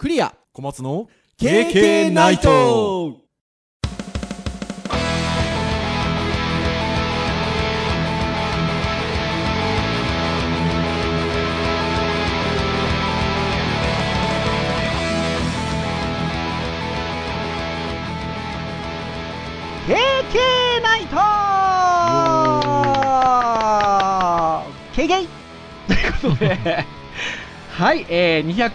[0.00, 0.34] クリア。
[0.54, 2.48] 小松の KK ナイト。
[20.82, 21.20] ナイト。
[24.94, 25.28] ケゲイ。
[25.86, 26.99] ということで、
[27.80, 28.70] はい、えー、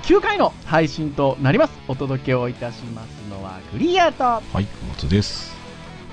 [0.00, 1.78] 239回の配信となります。
[1.88, 5.54] お届けをいたしますのはクリアと、はい、小松です。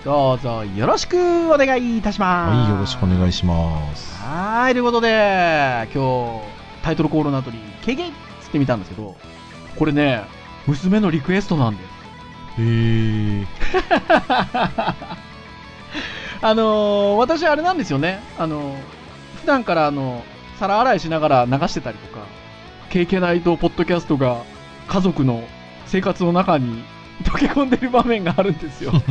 [0.04, 1.18] どうぞよろしく
[1.54, 2.58] お願いいたします。
[2.58, 4.14] はい、よろしくお願いします。
[4.22, 6.46] はい、ということで、今日、
[6.84, 9.16] タイトルコールの後に、ケゲイっつってみたんですけど、
[9.80, 10.26] これね、
[10.68, 11.88] 娘のリクエストなんです。
[12.58, 13.46] へー。
[16.42, 18.22] あのー私あれなんですよね。
[18.38, 18.78] あのー
[19.40, 20.26] 普段からあの、
[20.60, 22.26] 皿洗いしながら流してたりとか、
[22.90, 24.44] 経験ないとポッドキャストが
[24.88, 25.44] 家族の
[25.86, 26.84] 生活の中に
[27.24, 28.92] 溶け込んでる場面があるんですよ。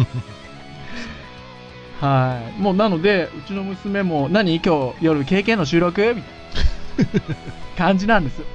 [2.01, 2.61] はい。
[2.61, 4.61] もうなので、うちの娘も、何？
[4.61, 6.15] 今日夜経験の収録？
[6.15, 7.37] みたいな
[7.77, 8.41] 感じなんです。
[8.41, 8.47] いい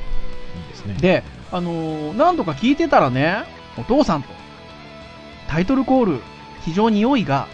[0.69, 0.95] ですね。
[0.95, 3.43] で、あのー何度か聞いてたらね、
[3.77, 4.29] お父さんと、
[5.47, 6.21] タイトルコール、
[6.61, 7.47] 非常に良いが、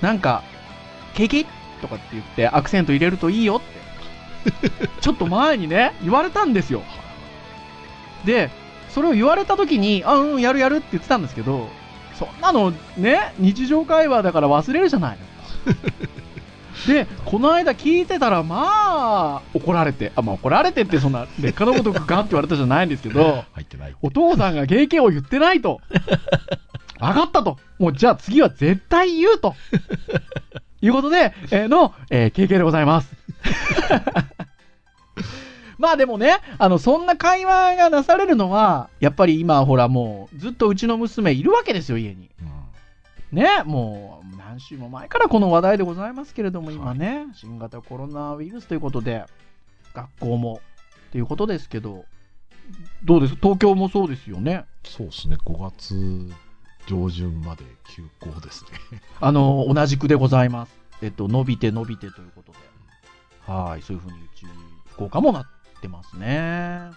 [0.00, 0.42] なんか、
[1.14, 1.44] ケケ
[1.82, 3.79] とかって言ってアクセント入れるといいよって、
[5.00, 6.82] ちょっと前にね、言われたんですよ。
[8.24, 8.50] で、
[8.88, 11.68] それを言われた時に、あ、うん、やるやるって言ってたんですけど、
[12.18, 15.90] そんなのね、日常会話だから忘れるじゃないですか。
[16.86, 23.94] で、この間聞いてたら、まあ、怒られて、あ、まあ怒られてってそんな劣化のごとくガンって言われたじゃないんですけど、入ってない。
[24.02, 25.80] お父さんが経験を言ってないと。
[26.98, 27.58] 分かったと。
[27.78, 29.54] もうじゃあ次は絶対言うと。
[30.82, 33.19] いうことで、えーの、えー経験でございます。
[35.78, 42.30] まあでもね、あの、そんな会話がなされるのは、やっぱり今ほらもうずっとうちの娘いるわけですよ、家に。
[42.40, 42.50] うん
[43.32, 49.24] ね、もう何週も前からこの話題でございますけれども、今ね、新型コロナウイルスということで、
[49.94, 50.60] 学校も
[51.12, 52.04] ということですけど、
[53.04, 53.36] どうです？
[53.36, 54.64] 東京もそうですよね。
[54.84, 56.28] そうですね、5月
[56.86, 57.64] 上旬まで
[57.94, 59.00] 休校ですね。
[59.20, 60.72] あの、同じくでございます。
[61.02, 62.58] えっと、伸びて伸びてということで。
[63.50, 64.46] はい、そういうふうにうち、
[64.92, 65.46] 福岡もなっ
[65.80, 66.26] てますね。
[66.26, 66.92] や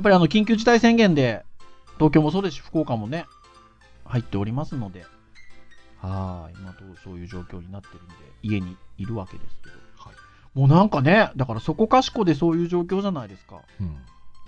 [0.00, 1.44] っぱりあの、緊急事態宣言で、
[1.98, 3.26] 東京もそうですし、福岡もね、
[4.06, 5.04] 入っておりますので、
[6.00, 9.76] はい、今とそういう状況になってるんで、家にいるわけですけど。
[9.98, 10.58] はい。
[10.58, 13.60] もうなんかね、だからそこかしこでそういう状況じゃないですか。
[13.78, 13.98] うん。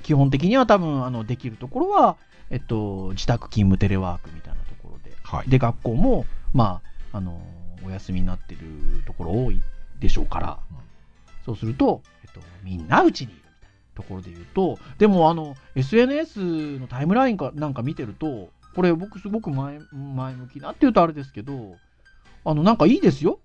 [0.02, 2.16] 基本的には多分、あの、できるところは、
[2.48, 5.50] えっと、自宅勤務テレワークみたいなところで、はい。
[5.50, 6.24] で、学校も、
[6.54, 6.80] ま
[7.12, 7.40] あ、あの、
[7.84, 8.60] お休みになってる
[9.04, 9.60] ところ多い
[10.00, 10.86] でしょうから、うん
[11.46, 21.76] そうすると、えっと、みんなうちにいるみたいなところで言うと、でも、あの、SNS のタイムラインかなんか見てると、これ僕すごく前前向きなって言うとあれですけど、
[22.44, 23.38] あの、なんかいいですよ。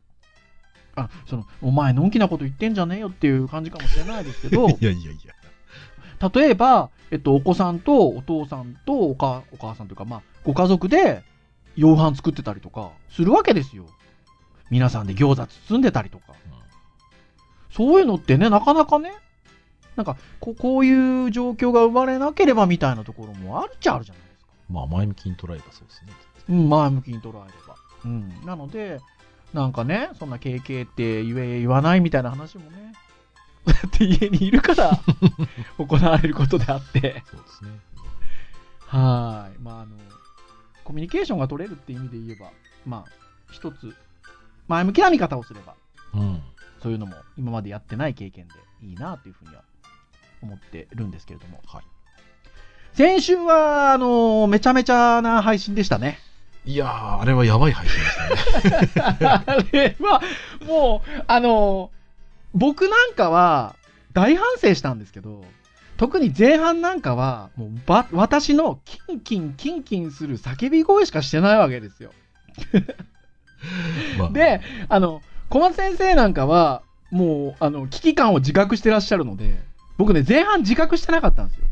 [0.95, 6.29] あ、その、お前のんきなこと言ってんじゃねえよっていう感じかもしれないですけど、 いやいやいや。
[6.29, 11.23] 例えば、えっと、お子さんとお父さんとお母お母さんというか、まあ、ご家族で
[11.75, 13.85] 夕飯作ってたりとかするわけですよ。
[14.69, 16.33] 皆さんで餃子包んでたりとか。
[17.71, 19.11] そういうのってね、なかなかね、
[19.95, 24.51] なんかこ、こういう状況が生まれなければみたいなところもあるっちゃあるじゃないですか。
[24.69, 26.13] まあ、前向きに捉えばそうですね。
[26.49, 27.37] うん、前向きに捉えれ
[27.67, 27.75] ば。
[28.05, 28.45] うん。
[28.45, 28.99] なので、
[29.53, 32.93] なんかね、そんな KK って言え言わないみたいな話もね、
[33.65, 34.91] だって家にいるから
[35.77, 37.23] 行われることであって。
[37.29, 37.71] そうですね。
[38.87, 39.59] はい。
[39.61, 39.95] まあ、あの、
[40.83, 42.51] コミュニケーションが取れるって意味で言えば、
[42.85, 43.11] まあ、
[43.51, 43.95] 一つ、
[44.67, 45.75] 前向きな見方をすれば、
[46.13, 46.41] うん。
[46.81, 48.53] そういうのも今までやってない経験で
[48.85, 49.63] いいなというふうには
[50.41, 51.61] 思ってるんですけれども。
[51.65, 51.83] はい。
[52.93, 56.19] 先週は、あの、めちゃめちゃな配信でしたね。
[56.65, 59.17] いやー、あれはやばい配信でしたね。
[59.21, 60.21] あれは、
[60.65, 61.91] もう、あの、
[62.53, 63.75] 僕なんかは
[64.13, 65.45] 大反省したんですけど、
[65.97, 72.11] 特に前半なんかは、もうば、私のキンキンキンキンする叫び声しかしてないわけですよ。
[74.17, 76.81] まあ、で、あの、小松先生なんかは、
[77.11, 79.59] もう、あの、危機感を自覚してらっしゃるので、
[79.97, 81.65] 僕ね、前半自覚してなかったんですよ。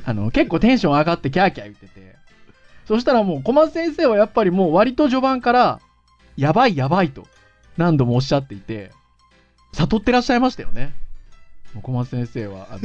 [0.04, 2.14] あの、結構テンション上がってキャーキャー言ってて。
[2.86, 5.80] そしたらもう、小松先生はやっぱりもう割と序盤から、
[6.36, 7.26] やばいやばいと、
[7.78, 8.92] 何度もおっしゃっていて、
[9.72, 10.92] 悟ってらっしゃいましたよね。
[11.72, 12.68] もう小松先生は。
[12.70, 12.80] あの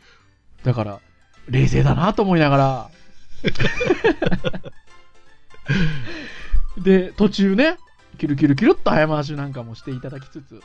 [0.64, 1.00] だから、
[1.50, 2.90] 冷静だなと思いながら。
[6.82, 7.76] で、途中ね、
[8.14, 10.62] キルキルキルっと早回しなんかもしていただきつつ、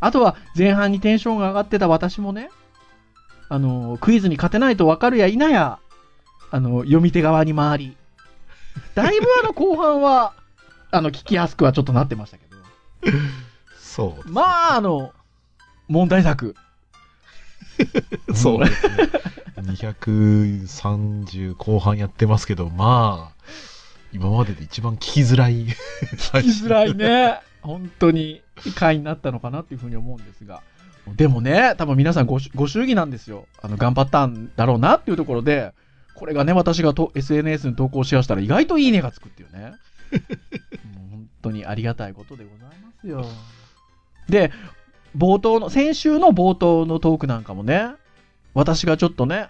[0.00, 2.50] あとは前半にテンションが上がってた私もね、
[3.48, 5.78] あの、クイズに勝てないと分かるや否や、
[6.50, 7.96] あの、読み手側に回り、
[8.94, 10.34] だいぶあの、後半は、
[10.90, 12.56] あの、聞きやすくはちょっとなってましたけど、
[13.78, 15.12] そうね、まあ、あの、
[15.88, 16.54] 問題作。
[18.34, 19.08] そうですね。
[19.56, 23.44] 230後半やってますけど、まあ、
[24.14, 25.66] 今までで一番聞きづらい。
[25.66, 25.74] 聞
[26.14, 27.40] 聞きづらいね。
[27.62, 28.42] 本当に
[28.76, 30.62] 回になったのかなっていうふうに思うんですが。
[31.16, 33.46] でもね、多分皆さんごご祝儀なんですよ。
[33.60, 35.72] あの、頑張ったんだろうなっていうところで、
[36.14, 39.72] これがね、私がと SNS に投稿しやしたら意外といいねがつくっていうね。
[40.94, 43.26] もう本当にありがたいことでございますよ。
[44.28, 44.52] で、
[45.16, 47.88] 冒頭の、先週の冒頭のトークなんかもね、
[48.54, 49.48] 私がちょっとね、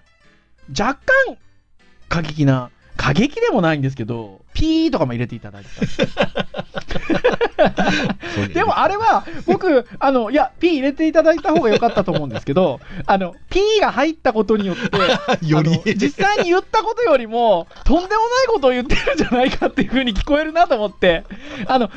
[0.69, 1.37] 若干
[2.09, 5.69] 過激な、過激でもないんですけど、ピーとかも入れていただいて
[6.13, 6.25] た。
[8.53, 14.89] でもあれは、僕、あの、いや、ピー入れていただいた方が良かったと思うんですけど、あの、ピーが入ったことによって、
[15.45, 21.23] より実際に言ったことよりも、とんでもないことを言ってるんじゃないかっていう風に聞こえるなと思って、
[21.67, 21.89] あの、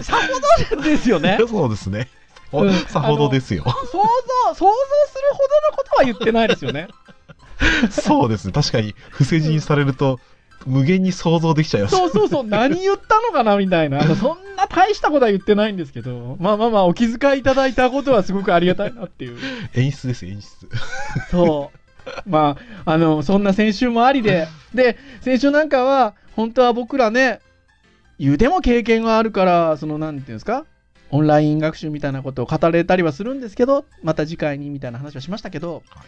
[0.00, 1.38] さほどですよね。
[1.48, 2.08] そうですね。
[2.52, 3.62] うんさほどですよ。
[3.64, 4.72] 想像、想像する
[5.32, 6.88] ほどのことは言ってないですよね。
[7.90, 8.52] そうですね。
[8.52, 10.20] 確かに、伏せ字にされると、
[10.66, 11.96] 無限に想像できちゃいます。
[11.96, 14.02] そうそうそう、何言ったのかなみたいな。
[14.14, 19.38] そんな大したことは言ってないんですけど、まあまあまあ、お気遣いいただいたことはすごくありがたいなっていう。
[19.74, 20.68] 演出です、演出。
[21.30, 21.78] そう。
[22.26, 27.40] まあ、あの、そんな先週もありで、で、先週なんかは、本当は僕らね、
[28.18, 30.66] 言うても経験があるから、その、なんていうんですか、
[31.10, 36.04] オンライン学習みたいなことを語れたりはするんですけど、また次回にみたいな話はしましたけど、はい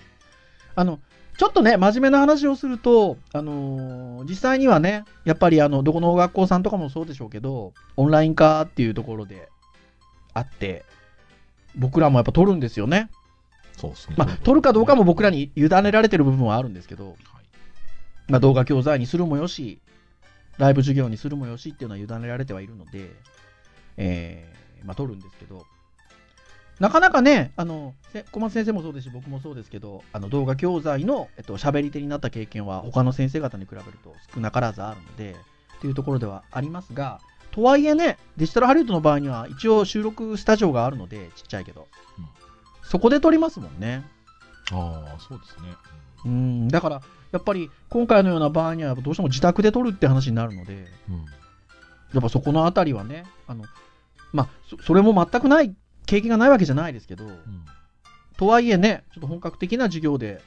[0.75, 1.00] あの、
[1.38, 9.49] ちょっとね、真面目な話をすると、あのー実際にはね、やっぱりあの、どこの学校さんとかもそうでしょうけど、オンライン化っていうところで
[10.34, 10.84] あって、
[11.75, 13.11] 僕らもやっぱ取るんですよね。
[13.76, 14.17] そうですね。
[14.19, 17.17] まあ、取るかどうかも僕らに委ねられてる部分はあるんですけど、はい
[18.29, 19.81] まあ、動画教材にするもよし、
[20.58, 23.11] ライブ授業にするもよしっていうのは委ねられてはいるので、
[23.96, 25.64] えーまあ、取るんですけど、
[26.82, 35.37] なかなかね、あの、せ小松先生もそうですし、僕もそうですけど、あの動画教材の、えっと、喋り手になった経験は他の先生方に比べると少なからずあるので、
[35.76, 37.20] っていうところではありますが、
[37.52, 41.87] とはいえね、デジタルハリウッドの場合には一応収録スタジオがあるので、ちっちゃいけど、
[42.19, 42.26] うん
[42.82, 44.05] そこで撮りますもんね。
[44.73, 45.69] ああ、そうですね。
[46.25, 47.00] うん、だから、
[47.31, 51.25] やっぱり今回のような場合には、どうしても自宅で撮るって話になるので、うん。
[52.12, 53.64] やっぱそこのあたりはね、あの、
[54.32, 55.75] まあ、そそれも全くない、
[56.06, 57.64] 経験がないわけじゃないですけど、うん
[58.43, 60.40] とはいえね、ちょっと本格的な授業で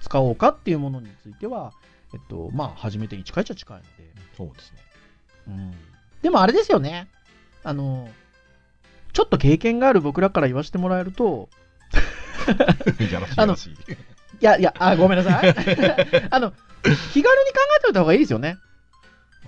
[0.00, 1.72] 使おうかっていうものについては、
[2.14, 3.88] えっと、まあ、初めてに近いっちゃ近いので、
[4.36, 4.78] そうですね。
[5.48, 5.74] うん。
[6.22, 7.08] でもあれですよね、
[7.62, 8.08] あの、
[9.12, 11.48] ちょっと経験がある僕らから言わせてもらえると、
[13.12, 13.72] やらしいやらしい。
[13.72, 13.76] い
[14.40, 15.54] やいや、あ、ごめんなさい。
[16.30, 16.52] あの、
[17.12, 17.32] 気軽に考
[17.78, 18.56] えておいた方がいいですよね。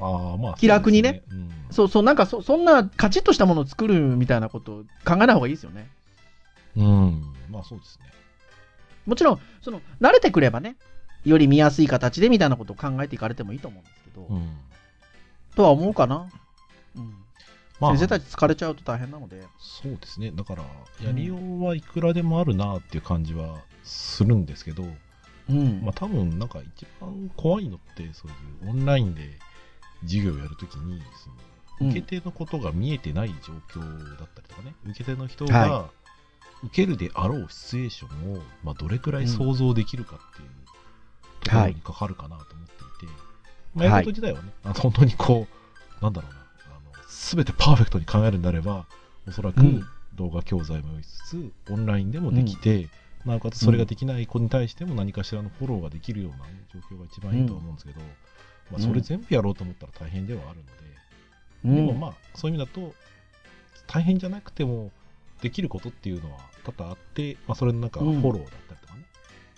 [0.01, 1.65] ああ、まあ、気楽にねそうですね。
[1.71, 5.89] そうそう、なんかそそんなカチッとしたものを作るみたいなことを考えない方がいいですよね。
[6.77, 6.85] うん。
[6.85, 7.35] うん。
[7.51, 8.07] まあ、そうですね。
[9.07, 10.77] もちろん、その、慣れてくればね、
[11.25, 14.51] より見やすい形でみたいなことを考えていかれてもいいと思うんですけど、うん。
[15.55, 16.29] とは思うかな。
[16.97, 17.15] うん。
[17.81, 19.43] まあ、先生たち疲れちゃうと大変なので。
[19.59, 20.31] そうですね。
[20.33, 20.65] だから、
[21.03, 24.85] やりようはいくらでもあるなっていう感じはするんですけど、
[25.51, 25.83] うん。
[25.83, 29.39] まあ多分なんか一番怖いのって、そういうオンラインで
[30.05, 31.37] 授業をやるときに、その
[31.81, 31.91] うん。
[31.91, 33.81] 受け手のことが見えてない状況
[34.19, 35.91] だったりとかね、受け手の人はが
[36.65, 40.49] 受けるであろうシチュエーションを、まあ、どれくらい想像できるかっていう
[41.43, 43.15] ところにかかるかなと思っていて、
[43.75, 45.47] まあ、やること自体はね、あの本当にこ
[46.01, 46.39] う、なんだろうな、
[47.09, 48.87] すべてパーフェクトに考えるんであれば、
[49.27, 49.85] おそらくうん。
[50.17, 52.89] 動画教材も用意しつつ、オンラインでもできて、
[53.25, 58.01] なおかつそれができない子に対しても何かしらのフォローができるような、ね、状況が一番いいとは思うんですけど、
[58.71, 60.73] まあ、それ全部やろうと思ったら大変ではあるので、
[61.65, 61.87] うん。
[61.87, 62.95] でもまあそういう意味だと
[63.87, 64.91] 大変じゃなくても
[65.43, 67.91] できることっていうのは多々あって、まあ、それのなん。
[67.91, 69.05] かフうんォローだったりとかね、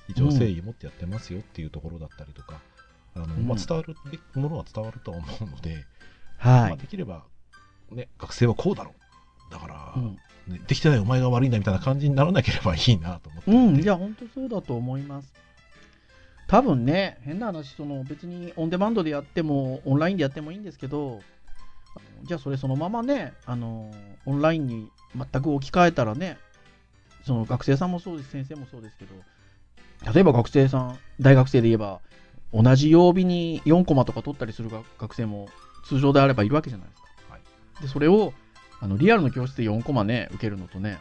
[0.08, 2.60] 一応誠意持ってやってますよっていうところだったりとか、
[3.14, 5.84] あのまあ、うん伝わるべきものは伝わるとは思うので、
[6.42, 6.76] まあ、はい。
[6.78, 7.24] できれば、
[7.90, 8.90] ね、学生はこうだろ
[9.48, 9.52] う。
[9.52, 10.18] だから、うん。
[10.48, 15.32] ね、できてないお前が悪いんだみたいな感じにならなければいいなと思っていて、うん、いや、本当そうだと思います。
[16.46, 21.20] 多分ね、変な話、その別にオンデマンドでやっても、オンラインでやってもいいんですけど、
[22.22, 23.92] じゃあそれそのままね、あの、
[24.26, 26.38] オンラインに全く置き換えたらね、
[27.24, 29.14] その学生さんもそうです、先生もそうですけど、
[30.12, 32.00] 例えば学生さん、大学生で言えば、
[32.52, 35.48] 同じ曜日に4コマとか取ったりする学学生も
[35.84, 37.08] 通常であればいるわけじゃないですか。
[37.32, 38.32] はいで、それを、
[38.80, 41.00] あの、リアルの教室で4コマね、受けるのとね、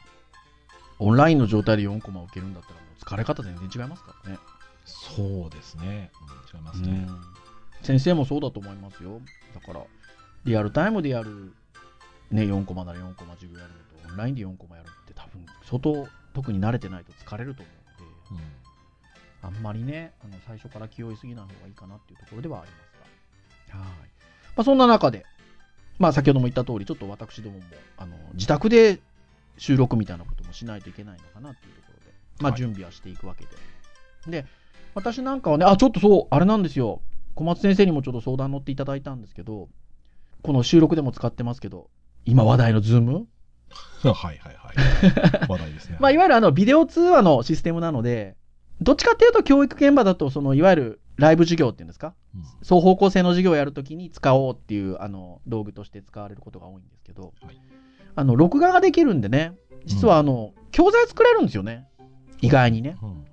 [0.98, 4.40] オンラインの状態で4コマ受けるんだったらもう疲れ方全然違いますからね。
[4.86, 6.12] そうですね。
[6.54, 7.06] うん、違いますね。
[7.08, 7.46] うん
[7.82, 9.22] 先生もそうだと思いますよ。
[9.54, 9.86] だから、
[10.44, 11.54] リアルタイムでやる、
[12.32, 18.66] ね、4コマなら4コマ授業やるのと、オンラインで4コマやるって多分、相当、特に慣れてないと疲れると思うので、うん
[19.46, 22.78] あんまりね、あの最初から気負いすぎない方がいいかなっていうところではありま
[23.68, 23.78] すが。
[23.78, 23.90] はい。
[23.90, 25.24] まあ、そんな中で、
[26.00, 27.66] まあ、先ほども言った通り、ちょっと私どもも、
[27.98, 29.00] あの、自宅で
[29.60, 33.46] 収録みたいなこともしないといけないのかなっていうところで、まあ、はい準備はしていくわけ
[34.26, 34.42] で。
[34.42, 34.48] で、
[34.96, 37.02] 私なんかはね、あ、ちょっとそう、あれなんですよ。
[37.36, 39.70] 小松先生にもちょっと相談乗っていただいたんですけど、
[40.42, 41.90] この収録でも使ってますけど、
[42.26, 43.28] 今話題のズーム？
[44.04, 45.48] はいはいはい。
[45.50, 45.98] 話題ですね。
[46.02, 48.38] まあ、いわゆるあの、ビデオ通話のシステムなので、
[48.82, 52.14] どっちかっていうと教育現場だと、その、いわゆるライブ授業っていうんですか？
[52.34, 57.60] うん双方向性の授業をやるときに使おうっていうあの道具として使われることが多いんですけど、はい
[58.18, 59.54] あの録画ができるんでね
[59.86, 61.88] 実はあの、教材作れるんですよね
[62.42, 62.98] 意外にね。
[63.02, 63.26] うん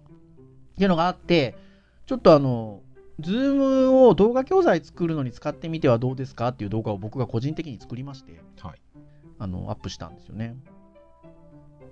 [0.72, 1.54] っていうのがあって
[2.06, 2.80] ちょっとあの
[3.20, 8.80] ズームを動画教材作るのに使ってみてはどうですかっていう動画を僕が個人的に作りましてはい。
[9.38, 10.56] あのアップしたんですよね。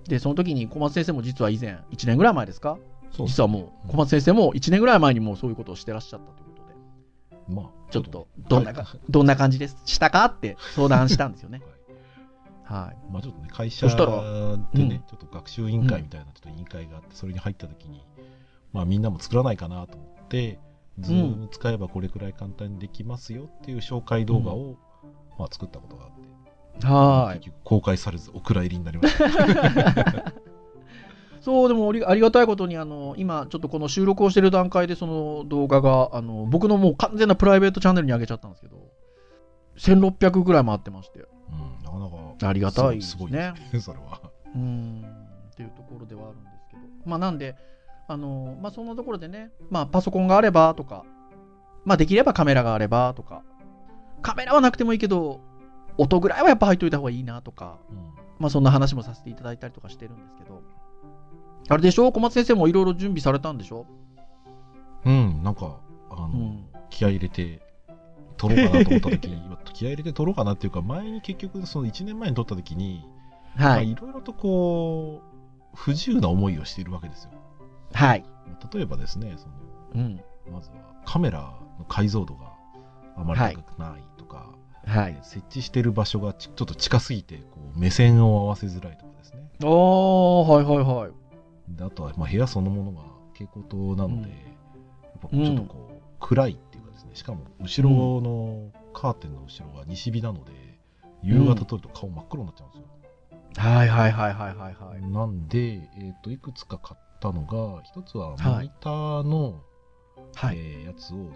[0.08, 2.78] でその時に小松先生も実は以前1年ぐらい前ですか？
[3.12, 11.60] そう実はもう小松先生も1年ぐらい前にもうそういうことをしてらっしゃったということでまあ、ちょっとどんなかはいどんな感じですしたかって相談したんですよね。
[12.70, 13.12] はい。
[13.12, 18.04] まあちょっとね、会社でうんね、ちょっと学習委員会みたいなちょっと委員会があって、それに入った時に、
[18.72, 20.58] まあみんなも作らないかなと思って、
[20.98, 24.76] ズーム使えばこれくらい簡単にできますよっていう紹介動画を、
[25.38, 26.10] まあ作ったことがあっ
[26.80, 30.34] て、は結局公開されずお蔵入りになりました。
[31.40, 38.76] そう、でもありがたいことに、あの、今、ちょっとこの収録をしてる段階で、その動画が、あの、僕のもう完全なプライベートチャンネルに上げちゃったんですけど、
[39.78, 42.48] 1600ぐらい回ってまして、うん、なかなか。
[42.48, 43.54] ありがたいですすごいね。
[43.56, 44.20] ですね、それは。
[44.54, 45.02] うーん、
[45.50, 47.56] っていうところではあるんですけど、まあ、なんで、
[48.12, 51.04] あの、まあ、そんなところでね、まあ、パソコンがあればとか、
[51.84, 53.42] まあ、できればカメラがあればとか、
[54.20, 55.40] カメラはなくてもいいけど、
[55.96, 57.96] 音ぐらいはやっぱ入っといた方がいいなとか、うん
[58.40, 60.62] まあそんな話もさせていただいたりとかしてるんですけど、
[61.68, 62.10] あれでしょ？
[62.10, 63.84] 小松先生もいろいろ準備されたんでしょ？
[65.04, 65.78] うん、なんか、
[66.10, 67.60] あの、うん気合い入れて
[68.38, 69.42] 撮ろうかなと思った時に、
[69.74, 73.04] 気合い入れて撮ろうかなっていうか、前に結局、その1年前に撮った時に、
[73.56, 73.78] まはい。
[73.78, 77.30] あいろいろとこう、不自由な思いをしているわけですよ。
[77.92, 78.24] はい。
[78.72, 79.54] 例えばですね、その
[79.94, 80.20] うん。
[80.50, 81.40] まずはカメラ
[81.78, 82.52] の解像度が
[83.16, 84.54] あまり高くないとか、
[84.86, 85.18] はい。
[85.22, 89.48] 設置してる場所がちちょっと近すぎてこう目線を合わせづらいとかですね。
[89.62, 91.12] おー、はいはいはい。
[91.68, 93.02] であとはまあ部屋そのものが
[93.34, 94.50] 蛍光灯なので、うん
[95.22, 100.52] やっぱちょっとこう、暗いっていうかですね、しかも後ろのカーテンの後ろが西日なので、
[101.22, 102.86] 夕方撮ると顔真っ黒になっちゃうんですよ。
[103.56, 105.02] はいはいはいはいはいはい。
[105.02, 109.62] なんで、えっ、と、いくつか買ったのが、一つははいモニターの、
[110.34, 110.58] はい。
[110.58, 111.30] えーやつを、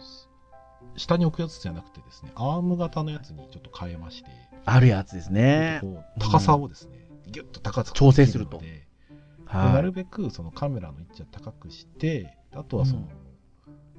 [0.96, 4.30] 下に置くやつじゃなくてですね、アーム型のやつにちょっと変えまして、
[4.64, 5.80] あるやつですね。
[6.18, 8.60] 高さをですね、ギュッと高さ調整すると
[9.46, 13.08] はなるべくそのカメラの位置を高くして、あとはその、うん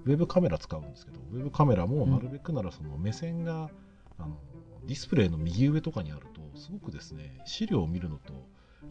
[0.06, 3.72] ウェブカメラ使うんですけど、ウェブカメラもなるべくならその目線が、
[4.20, 4.38] あの
[4.86, 8.34] ディスプレイの右上とかにあると、すごくですね、資料を見るのと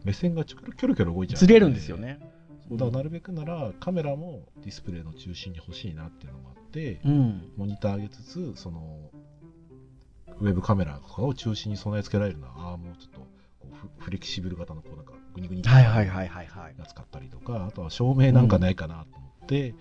[0.03, 1.95] 目線がちょキョロキョロ動いちゃうずれるんですよ。
[1.95, 2.19] ね。
[2.69, 7.51] そうだからなるべくならカメラもディスプレイの中心に欲しいなっていうのもあって、うん。
[7.57, 9.11] モニター上げつつ、その
[10.39, 13.27] ウェブカメラとかを中心に備え付けられるようなアームをちょっとこ
[13.71, 16.07] うフフレキシブル型のこうなんかグニグニはいはい
[16.93, 19.75] 買ったりとか、あとは照明なんかないかなと思って、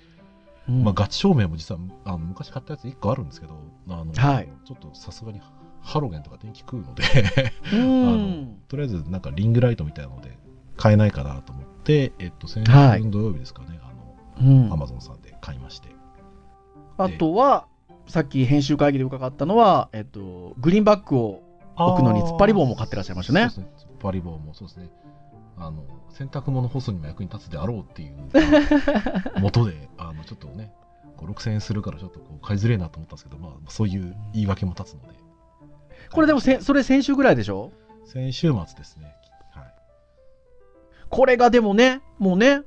[0.68, 0.84] うん。
[0.84, 3.54] まあ、ガチ照明も実はあの昔買ったやつ1個あるんですけど、
[3.88, 4.48] あのはい。
[4.64, 5.40] ちょっとさすがに
[5.80, 7.02] ハロゲンとか電気食うので、
[7.72, 8.58] うん。
[8.68, 10.43] とりあえずなんかリングライトみたいなので
[10.76, 13.92] 買えないかなと思って、えっと、先はい週土曜日ですかね、あ
[14.40, 15.88] うんの、アマゾンさんで買いまして。
[16.96, 17.66] あとは、
[18.06, 21.42] さっき編集会議で伺ったのは、えっと、グリーンバッグを
[21.76, 23.88] 置くのに突っ張り棒も買ってらっしゃいましたねそうですね。
[23.92, 24.90] 突っ張り棒もそうですね。
[25.56, 28.16] あの、洗濯物干すにも役に立つであろうっていう
[29.40, 30.72] 元で、あの、ちょっとね、
[31.18, 35.14] 5、6000円するからちょっとこう買いづれえなと思ったんですけど、まあ、そういう言い訳も立つので。
[36.12, 37.72] これでもせ、それ先週ぐらいでしょ？
[38.04, 39.14] 先週末ですね。
[41.14, 41.20] はい。
[41.20, 42.62] これがでもね、もうね、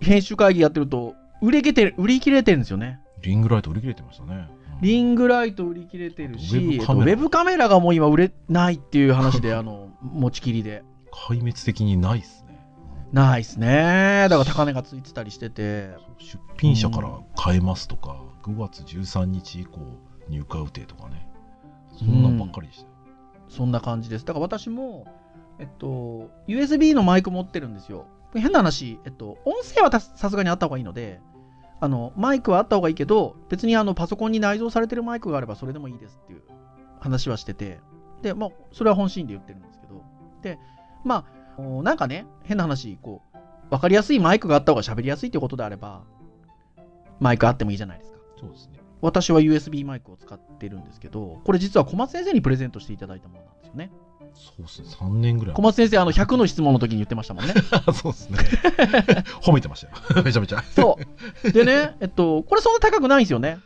[0.00, 3.00] 編集会議やってると、売り切れてる、売り切れてるんですよね。
[3.22, 4.48] リングライト売り切れてましたね。
[4.56, 10.82] うんリングライト売り切れてるし、ウェブえっとカメラウェブカメラがもう今売れないっていう話で、 あの、持ちきりで。
[11.12, 12.58] 壊滅的にないですね。
[13.12, 14.26] ないっすね。
[14.28, 15.90] だから高値がついてたりしてて。
[16.18, 19.78] 出品者から買えますとか、5月13日以降
[20.28, 21.28] 入荷予定とかね。
[21.96, 22.88] そんなんばっかりでしたよ。
[23.48, 24.24] そんな感じです。
[24.24, 25.06] だから私も、
[25.58, 28.06] えっと、USB のマイク持ってるんですよ。
[28.34, 31.20] 変な話、えっと、音声はたさすがにあった方がいいので、
[31.80, 36.42] あの、マイクはあった方がいいけど、別にあの、パソコンに内蔵されてるマイクがあればそれでもいいですっていう
[37.00, 37.80] 話はしてて、
[38.22, 40.02] で、まあ、それは本心で言ってるんですけど、
[40.42, 40.58] で、
[41.04, 41.26] ま
[41.58, 43.38] あ、おなんかね、変な話、こう、
[43.70, 46.02] わかりやすいマイクがあった方が喋りやすいってことであれば、
[47.20, 48.18] マイクあってもいいじゃないですか。
[48.38, 48.78] そうですね。
[49.00, 53.90] 私は USB マイクを使ってるんですけど、これ実は小松先生にプレゼントしていただいたものなんですよね。
[54.34, 54.88] そうですね。
[54.88, 55.54] 3年ぐらい。
[55.54, 57.54] 小松先生、あの、100の質問の時に言ってましたもんね。
[57.94, 58.38] そうですね。
[59.42, 60.22] 褒めてましたよ。
[60.24, 60.62] めちゃめちゃ。
[60.62, 60.98] そ
[61.44, 61.52] う。
[61.52, 63.58] でね、えっと、これそんな高くないんですよね。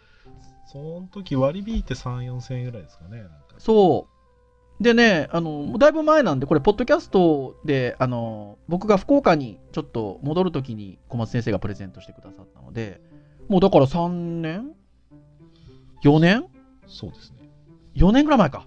[0.67, 3.25] その時割り引いて3、4千円ぐらいですかね。
[3.59, 4.83] そう。
[4.83, 13.01] でね、あの、だいぶ前なんで、これ、ポッドキャストで、あの、僕が福岡にちょっと戻るときに小松先生がプレゼントしてくださったので、
[13.49, 14.73] もうだから3年
[16.05, 16.45] ?4 年？
[16.87, 17.49] そうですね。
[17.95, 18.67] ?4 年ぐらい前か。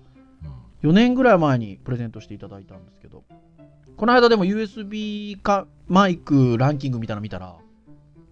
[0.83, 0.89] うん。
[0.89, 3.23] 4年ぐらい前にプレゼントしていただいたんですけど、
[3.97, 7.57] この間でも USB かマイクランキングみたいなの見たら、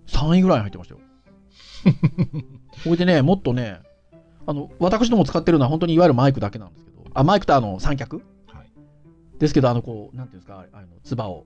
[0.07, 1.01] 3位ぐらいに入ってましたよ。
[2.85, 3.79] ほいでね、もっとね、
[4.45, 8.23] あの、私ども使ってるのは本当にいわゆるマイクだけなんですけど、あ、マイクとあの、三脚？
[8.47, 8.71] はい。
[9.39, 11.45] ですけど、あの、こう、なんていうんですか、あの、唾を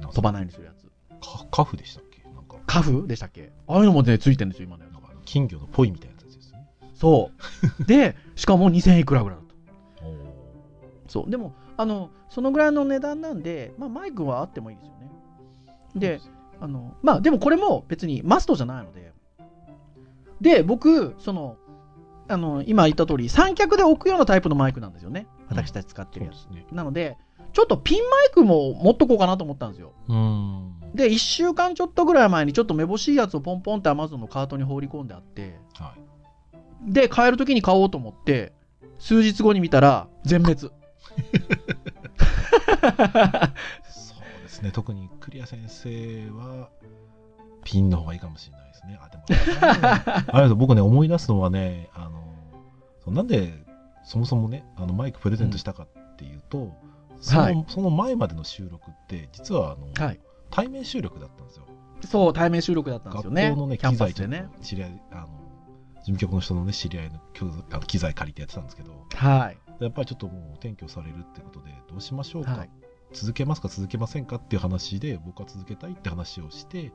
[0.00, 0.84] 飛ばないようにするやつ。
[1.20, 2.22] かカフでしたっけ？
[2.34, 3.52] なんか、カフでしたっけ？
[3.66, 6.66] ああいうのもね、ついてるんですよ、今のんか金魚のポイみたいなやつですね。
[6.94, 7.00] つ。
[7.00, 7.30] そ
[7.80, 7.84] う。
[7.84, 9.38] で、しかも2000いくらぐらい
[11.14, 11.30] そう。
[11.30, 15.10] でも、あの、そのぐらいの値段なんで、まあ、マイクはあってもいいですよね。
[15.94, 16.20] で、
[16.60, 19.12] あの、まあ、でもこれも別にマストじゃないので。
[20.40, 21.56] で、僕、その、
[22.26, 25.28] あの、今言った通り、三脚で置くようなタイプのマイクなんですよね。
[25.48, 26.38] 私たち使ってるやつ。
[26.38, 26.66] そうですね。
[26.72, 27.16] なので、
[27.52, 29.92] ちょっとピンマイクも持っとこうかなと思ったんですよ。
[30.96, 35.94] で、1週間ちょっとぐらい前にちょっとめぼしいやつをポンポンって Amazon のカートに放り込んであって、は
[36.88, 36.92] い。
[36.92, 38.52] で、買える時に買おうと思って、
[38.98, 40.70] 数日後に見たら、全滅。
[43.88, 44.70] そうですね。
[44.72, 46.68] 特にクリア先生は、
[47.64, 48.98] ピンの方がいいかもしれないですね。
[49.00, 49.24] あ、でも、
[50.28, 52.10] あれだ僕ね、思い出すのはね、あ
[53.06, 53.64] の、なんで、
[54.04, 56.76] そもそもね、あのマイクプレゼントしたかっていうと、
[57.20, 60.20] そのはいその前までの収録って、実はあの、はい。
[60.50, 61.64] 対面収録だったんですよ。
[62.06, 63.50] そう、対面収録だったんです学よね。
[63.50, 64.12] 校のね、機材。
[64.12, 64.22] と
[64.62, 65.26] 知り合い、あの、
[65.96, 67.20] 事務局の人のね、知り合いの
[67.80, 69.56] 機材借りてやってたんですけど、はい。
[69.84, 72.70] やっぱりちょっともう転居されるってことで、どうしましょうか、はい。
[73.12, 73.68] 続けますか？
[73.68, 74.36] 続けませんか？
[74.36, 76.92] っていう話で、僕は続けたいって話をして、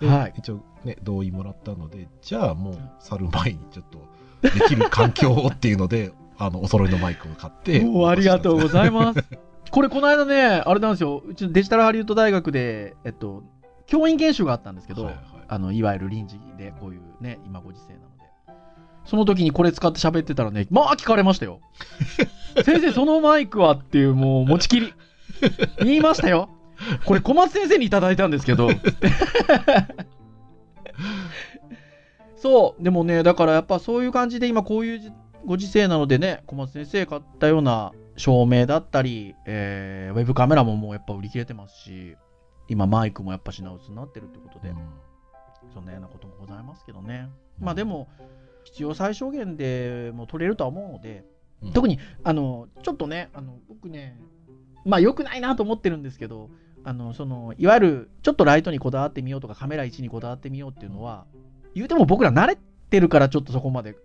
[0.00, 0.34] ではい。
[0.36, 7.80] 一応ね、同意もらったので、じゃあもう去る前にちょっとできる環境をっていうので、 あの、お揃いのマイクを買って。
[7.80, 9.24] もうありがとうごいざいます。
[9.72, 13.42] これ、この間ね、あれなんですよ、うちのデジタルハリウッド大学で、えっと、
[13.86, 15.24] 教員研修があったんですけど、はいはい。
[15.48, 18.15] あのいわゆる臨時で、こういうね、今ご時世なので。
[19.06, 21.60] その時にこれ使って喋ってたらね、まあ聞かれましたよ。
[22.64, 24.92] 先生、そのマイクはっていう、もう持ちきり。
[25.80, 26.48] 言いましたよ。
[27.04, 28.68] これ小松先生にいただいたんですけど。
[32.36, 35.10] そう、でもね、だからやっぱそういう感じで今こういうじ
[35.44, 42.16] ご時世なのでね、小松先生買ったような照明だったり、えーウェブカメラももうやっぱ売り切れてますし、
[42.68, 44.76] 今マイクもやっぱ品薄になってるってことで、うん
[45.72, 47.28] そんなようなこともございますけどね。
[47.58, 48.08] まあでも、
[48.66, 51.24] 必要最小限でも取れるとは思うので、
[51.62, 54.20] うん特に、あの、ちょっとね、あの、僕ね、
[54.84, 56.50] まあ良くないなと思ってるんですけど、
[56.84, 61.24] あの、その、いわゆる、ちょっとライトにこだわってみようとか、カメラ位置にこだわってみようっていうのは、
[61.74, 62.58] 言うても僕ら慣れ
[62.90, 63.96] てるからちょっとそこまで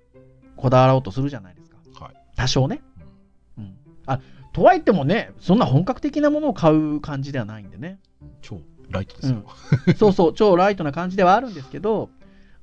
[0.55, 1.77] こだわろうとするじゃないですか。
[1.99, 2.15] はい。
[2.37, 2.81] 多少ね。
[3.57, 3.75] うん。
[4.05, 4.21] あ、
[4.53, 7.99] とはいってもね、そんな本格的なものを買う感じではないんでね。
[8.41, 9.43] 超ライトですよ。
[9.97, 12.09] そうそう、超ライトな感じではあるんですけど、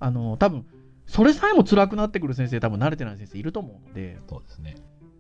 [0.01, 0.67] あの、多分、
[1.09, 4.77] それさえも辛くなってくる先生、多分慣れてない先生いると思うので、そうですね。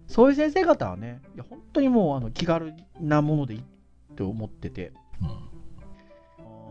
[0.06, 5.48] そういう先生方はね、いや本当にもうあの気軽なものでいいって思ってて、うん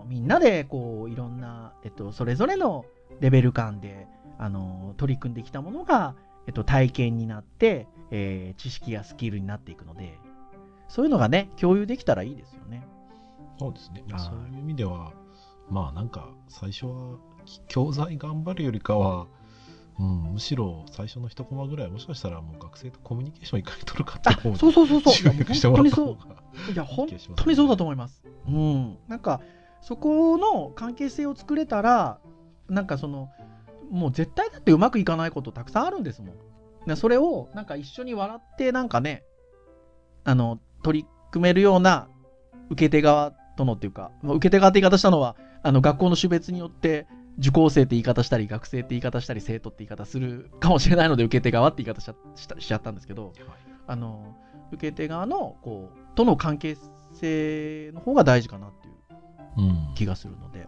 [0.08, 2.86] みんなでこういろんな、えっと、それぞれの
[3.20, 6.16] レベル感であの取り組んできたものが、
[6.48, 10.18] えっと、体験になって、えー知識やスキルになっていくので、
[10.88, 12.88] そういうのがね、共有できたらいいですよね。
[13.60, 14.04] そうですね。
[14.10, 15.12] はいそういう意味では、
[15.70, 17.37] まあなんか、最初は、き
[17.68, 19.28] 教材頑張るよりかは、
[20.00, 25.14] うん、むしろ最初の一コマぐらい、もしかしたらもう学生とコミュニケーションいかに取るかってあ方にそうそうそうそう。
[25.16, 26.26] 注力してもらった方が。
[26.72, 28.24] いや、本当にそうだと思います。
[28.48, 28.98] うん。
[29.08, 29.42] なんか、
[29.82, 32.20] そこの関係性を作れたら、
[32.70, 33.30] なんかその、
[33.90, 36.36] もう絶対だってうまくいかないことたくさんあるんですもん。
[36.86, 39.24] でそれを、なんか一緒に笑って、なんかね、
[40.24, 42.08] あの、取り組めるような
[42.70, 47.08] 受け手側とのっていうか、まあ受け手側って言い方したのは、あの、学校の種別によって、
[47.40, 53.34] 受講生って言い方したり、学生って言い方したり、生徒って言い方するかもしれないので、受け手側って言い方しちゃったんですけど、
[53.86, 54.36] あの
[54.72, 56.78] 受け手側のこうとの関係
[57.14, 58.94] 性の方が大事かなっていう
[59.58, 60.68] うん気がするので。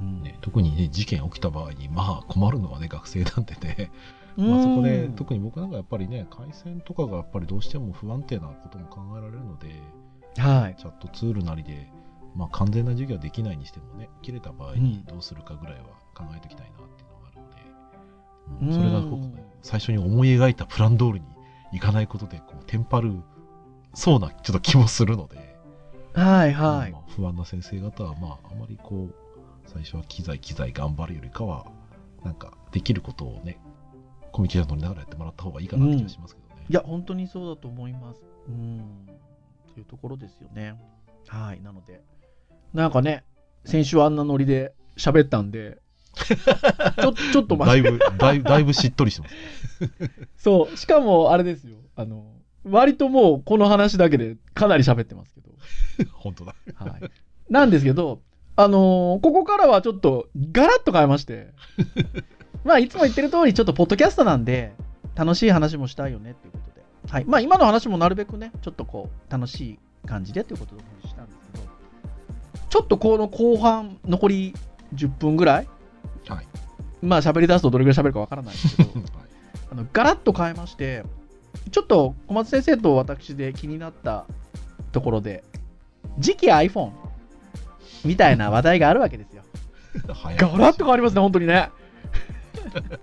[0.00, 0.22] うん。
[0.22, 3.90] ね、特にね、事件起きた場合に、まあ困るのはね、学生なんでね、
[4.36, 4.50] うん。
[4.50, 9.68] まあ、そこで特に僕なんかやっぱりね、回線とかがやっぱりどうしても不安定なことも考えられるので、
[10.38, 10.76] はい。
[10.76, 11.90] チャットツールなりで、
[12.34, 21.22] まあ、完全な授業はできないにしてもね、切れた場合にどうするかぐらいは考えておきたいなっていうのがあるので、うんそれがこう最初に思い描いたプラン通りに
[21.72, 23.14] いかないことで、こう、テンパる
[23.94, 25.56] そうなちょっと気もするので、
[26.14, 26.98] はいはいま。
[26.98, 29.14] あ不安な先生方は、まあ、あまりこう、
[29.66, 31.66] 最初は機材機材頑張るよりかは、
[32.24, 33.58] なんか、できることをね、
[34.32, 36.66] コミュニケーション取りながらやってもらった方がいいかなって気がしますけどね。
[36.68, 38.20] いや、本当にそうだと思います。
[38.48, 39.08] うん。
[39.74, 40.80] というところですよね。
[41.26, 41.60] はい。
[41.62, 42.02] なので、
[42.74, 43.24] なんかね、
[43.64, 45.78] 先週あんなノリで喋ったんで、
[47.00, 49.34] ちょちょっと待って、だいぶ、だいぶ、しっとりしてます。
[50.36, 52.26] そう、しかもあれですよ、あの、
[52.64, 55.50] 割ともうこの話だけでかなり喋ってますけど、
[56.12, 56.54] 本当だ。
[56.74, 57.10] はい。
[57.48, 58.20] なんですけど、
[58.56, 61.48] あのーここからはちょっとガラッと変えまして、
[62.64, 64.74] まあいつも言ってる通りちょっとポッドキャストなんで、
[65.14, 67.24] 楽しい話もしたいよねっていうことで、はい。
[67.24, 71.64] まあ今の話もなるべくね、ちょっとこう、楽しい感じでということでお話ししたんですけど、
[72.68, 74.54] ちょっとこの後半、残り
[74.94, 75.68] 10分ぐらい、
[76.28, 76.46] はい。
[77.02, 79.04] まあ喋り出すとどれぐらい喋るかわからないですけど、 はい
[79.72, 81.04] あのガラッと変えまして、
[81.70, 84.26] ちょっと小松先生と私で気になった
[84.92, 85.44] ところで、
[86.20, 86.90] 次期 iPhone
[88.04, 89.42] みたいな話題があるわけですよ。
[90.14, 91.70] ガラッと変わりますね、本当にね。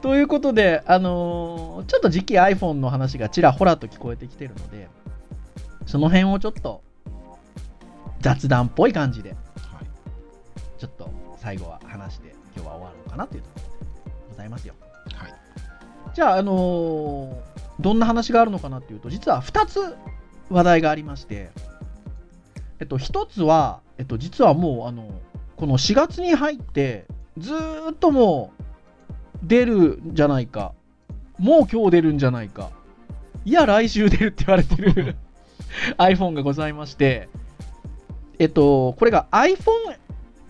[0.00, 4.88] ということで、あのーちょっと次期 iPhone の話がちらほらと聞こえてきてるので、
[5.86, 6.82] その辺をちょっと
[8.20, 9.38] 雑談っぽい感じで、はい。
[10.82, 13.62] ちょっと最後は話して今日は終わろうかなというところ
[14.04, 14.74] でございますよ。
[15.14, 15.34] はい。
[16.12, 19.96] じゃあ、あのーどんな話があるのかなっていうと、実は2つ
[20.50, 21.50] 話題がありまして、
[22.80, 25.08] えっと、1つは、えっと、実はもう、あの、
[25.56, 27.06] この4月に入って、
[27.38, 28.62] ずーっともう、
[29.42, 30.74] 出るんじゃないか、
[31.38, 32.70] もう今日出るんじゃないか、
[33.44, 35.16] いや、来週出るって言われてる
[35.96, 37.28] iPhone がございまして、
[38.38, 40.01] えっと、これが iPhone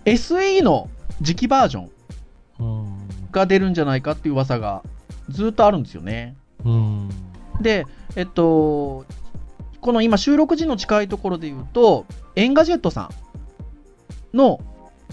[0.04, 0.88] SE の
[1.22, 1.90] 次期バージョン
[2.60, 3.08] うん。
[3.30, 4.82] が出るんじゃないかっていう噂が
[5.28, 6.36] ずっとあるんですよね。
[6.64, 7.08] うん。
[7.60, 7.86] で、
[8.16, 9.04] えっと、
[9.80, 12.06] この今収録時の近いところで言うと、
[12.36, 13.10] Engadget さ
[14.32, 14.60] んの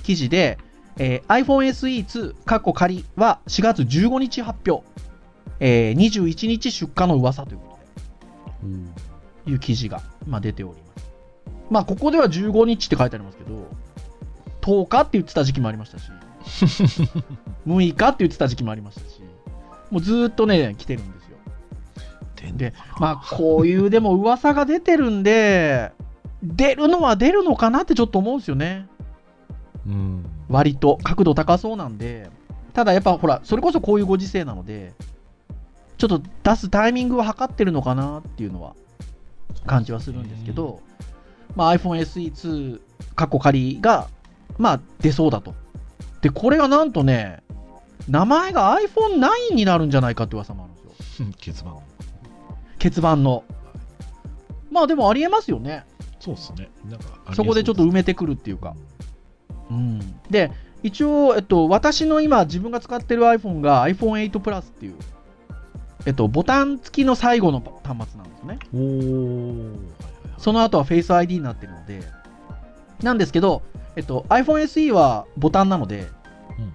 [0.04, 0.58] 記事で、
[0.98, 4.86] えー iPhone SE2 カッコ仮は4月15日発表、
[5.60, 7.80] えー21日出荷の噂というこ
[8.62, 8.86] とうん。
[8.86, 8.92] で
[9.48, 11.10] いう記事が、まあ、出ております。
[11.70, 13.68] まあ、ここでは15日って書いてありますけど、
[14.62, 16.12] 10日って言ってた時期もありましたし、
[17.68, 19.22] 6日って言ってた時期もありましたし、
[19.90, 21.38] もうずーっとね、来てるんですよ。
[22.56, 25.92] で、まあ、こういうでも噂が出てるんで、
[26.42, 28.88] 出るのは出るのかなってちょっと思うんですよね。
[29.86, 30.26] うん。
[30.50, 32.30] 割と角度高そうなんで。
[32.74, 34.94] ただやっぱほら、それこそこういうご時世なので、
[35.98, 38.74] ちょっと出すタイミングを測ってるのかなっていうのは
[39.66, 40.82] 感じはするんですけど、
[41.56, 42.80] まあ、iPhone SE2
[43.16, 44.08] カッコ仮が、
[44.58, 45.54] まあ、出そうだと。
[46.22, 47.44] で、これがなんとね、
[48.08, 51.28] 名前が iPhone9 になるんじゃないかって噂もあるんですよ。
[51.38, 51.78] 結番。
[52.82, 53.44] 欠番の。
[54.72, 55.86] まあでもありえますよね。
[56.20, 56.70] そうですね。
[56.86, 58.76] なんか、そこでちょっと埋めてくるっていうか。
[59.70, 64.96] うん、で、一応、えっと、私の今自分が使ってる iPhone が iPhone8 Plus っていう、
[66.06, 68.60] えっと、ボタン付きの最後の端末なんですね。
[68.74, 69.76] おー。
[70.38, 72.02] その後は Face ID になってるので、
[73.02, 73.62] なんですけど、
[73.96, 76.08] えっと、iPhone SE はボタンなので、
[76.58, 76.74] うん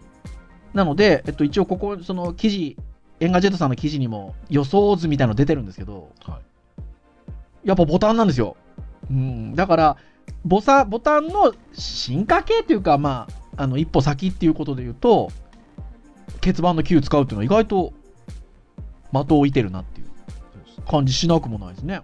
[0.73, 2.77] なので、えっと、一応ここ、その記事、
[3.20, 6.41] Engadget さんの記事にも予想図みたいなの出てるんですけど、は
[7.65, 7.69] い。
[7.69, 8.57] やっぱボタンなんですよ。
[9.09, 9.97] うん、だから
[10.45, 15.31] ボサ、ボタンの進化系っていうか、まあ、あの一歩先っていうことで言うと、
[16.41, 17.93] 欠番の Q 使うっていうのは意外と
[19.13, 20.15] 的を置いてるなっていう。
[20.85, 22.03] 感じしなくもないですね。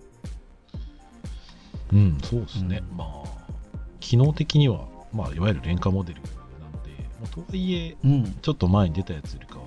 [1.93, 2.83] うん、そうですね。
[2.91, 3.09] うんまあ、
[4.01, 6.29] 機能的には、まあ、いわゆる廉価モデルな
[6.67, 8.39] ので、まあ、とはいえ、うん。
[8.43, 9.65] ちょっと前に出たやつよりかは、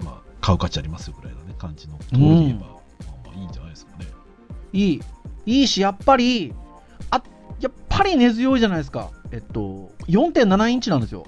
[0.00, 2.70] まあ、買う価値ありますよぐらいのね、感じのところで言えば、まあ
[3.28, 4.06] まあいいんじゃないですかね。
[4.72, 5.02] いい。
[5.46, 6.52] いいし、やっぱり、
[7.10, 7.22] あ、
[7.60, 9.10] やっぱり根強いじゃないですか。
[9.30, 11.26] えっと、4.7インチなんですよ。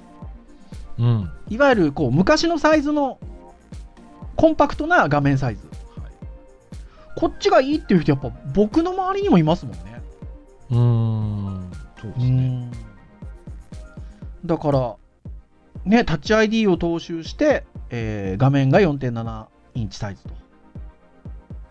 [0.99, 1.31] うん。
[1.49, 3.19] いわゆる、こう、昔のサイズの
[4.37, 5.67] コンパクトな画面サイズ。
[6.01, 6.13] はい。
[7.17, 10.03] こっちがいいっていう人、やっぱ僕の周りにもいますもんね。
[10.71, 10.75] う
[12.01, 12.71] そうですね。
[14.45, 14.97] だから、
[15.85, 20.31] ね、タッチ ID を踏襲して、えー画面が4.7インチサイズと。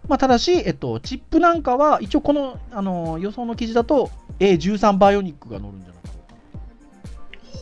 [0.07, 4.09] まあ、ただし、えっと、チップなんかは、一応この、あの予想の記事だと、
[4.39, 6.09] A13 バイオニックが乗るんじゃないか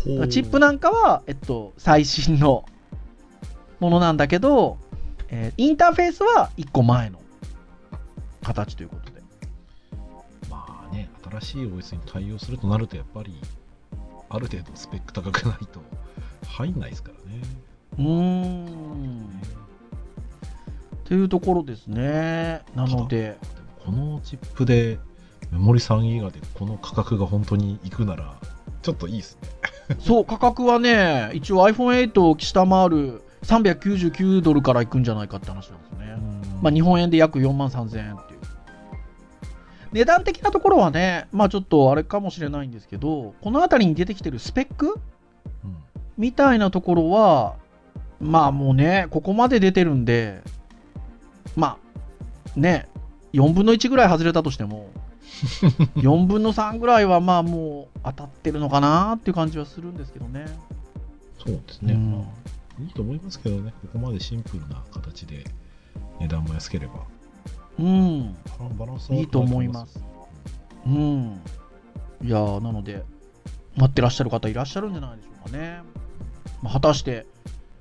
[0.07, 2.65] ろうかチップなんかは、えっと、最新の
[3.79, 4.77] ものなんだけど、
[5.29, 7.19] えーインターフェースは1個前の
[8.43, 9.14] 形ということ
[11.29, 13.33] 新しい OS に対応するとなると、やっぱり、
[14.29, 15.81] ある程度スペック高くないと
[16.47, 17.41] 入んないですからね。
[17.97, 18.21] うー
[18.69, 19.41] ん。
[21.03, 22.61] というところですね。
[22.75, 23.37] なので、
[23.85, 24.99] このチップで、
[25.51, 28.35] メモリ3ギガでこの価格が本当にいくなら、
[28.81, 29.49] ちょっといいですね。
[29.99, 36.17] そう、価格はね、一応 iPhone8 を下回る399ドルからいくんじゃないかって話なんですよね。
[36.61, 38.17] まあ、日本円で約4万3000円。
[39.95, 44.99] 値段的なところはね、まあちょっとあれかもしれないんですけど、この辺りに出てきてるスペック
[45.63, 45.77] うん。
[46.17, 47.55] みたいなところは、
[48.19, 50.41] まあもうね、ここまで出てるんで、
[51.55, 51.77] ま
[52.57, 52.89] あ、ね、
[53.31, 54.89] 4分の1ぐらい外れたとしても、
[55.95, 60.45] 4分の3ぐらいはまあもう当たってるのかなっていう感じはするんですけどね。
[61.39, 62.11] そうですね、うん。
[62.11, 65.45] まあ、いいと思いますけどね、ここまでシンプルな形で
[66.19, 67.14] 値段も安ければ、
[67.79, 68.35] うん。
[68.77, 69.99] バランスはいいと思います。
[70.85, 71.41] うん。
[72.23, 73.03] いやーなので、
[73.75, 75.81] 待ってらっしゃる方いらっしゃるんじゃないでしょうかね。
[76.61, 77.25] まあ、果たして、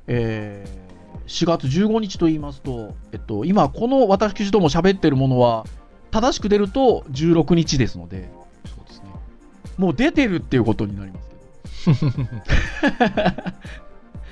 [0.07, 0.85] えー
[1.27, 5.65] 4月15日と言いますと、えっと、今、この私ども喋ってるものは、
[6.11, 8.31] 正しく出ると16日ですので、
[8.67, 9.07] そうですね。
[9.79, 12.11] もう出てるっていうことになりますけど。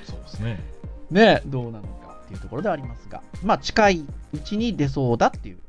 [0.05, 0.59] そうですね。
[1.09, 5.59] ね、どうなのかっていうところではありますが、まあ、近いうちに出そうだっていう、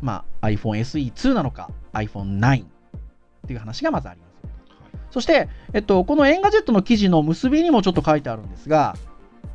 [0.00, 2.66] まあ、iPhone SE2 なのか、iPhone9 っ
[3.46, 4.30] ていう話がまずあります。
[5.10, 8.96] そして、えっと、この Engadget の記事の結びにもちょっと書いてあるんですが、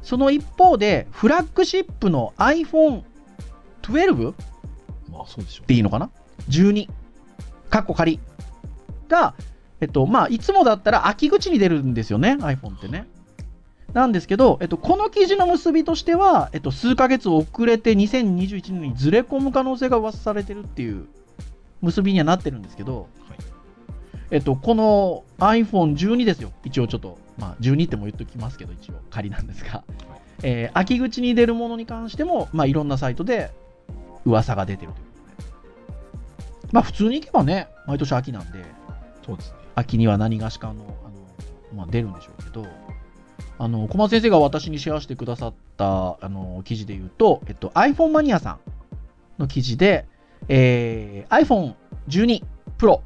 [0.01, 4.33] その一方で、フラッグシップの iPhone12
[5.11, 6.09] まあそうでしょっていいのかな
[6.49, 6.89] ?12、
[7.69, 8.19] カッコ仮
[9.07, 9.33] が、
[9.79, 13.07] えっと、まあ、いつもだったら秋口に出るんですよね、iPhone ってね。
[13.95, 21.07] なんですけど、えっと、この記事の結びとしては、えっと、数ヶ月遅れて2021年にずれ込む可能性が噂されてるっていう
[21.81, 23.31] 結びにはなってるんですけど、う。
[23.31, 23.39] はい。
[24.31, 26.51] えっと、この iPhone12 ですよ。
[26.65, 29.85] 一応ちょっと、まあ、12っても言っときますけど、一応仮なんですが、
[30.43, 33.51] えー秋口に出るものに関しても、まあ、いろんなサイトで
[34.25, 35.11] 噂が出てるというこ
[36.61, 36.69] とで。
[36.73, 38.65] まあ、普通にいけばね、毎年秋なんで、
[39.25, 39.57] そうですね。
[39.75, 41.07] 秋には何がしかの、あ
[41.73, 42.67] の、まあ、出るんでしょうけど、
[43.57, 48.59] あの、小松先生が私にシェアしてくださった、あの、記事で言うと、えっと、iPhone マニアさん
[49.41, 50.05] の記事で、
[50.47, 51.73] えー
[52.07, 52.43] iPhone12
[52.77, 52.99] Pro